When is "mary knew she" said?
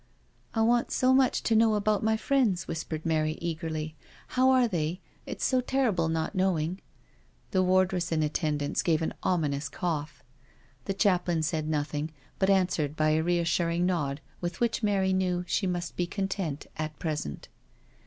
14.81-15.67